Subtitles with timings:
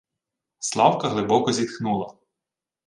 [0.59, 2.13] Славка глибоко зітхнула: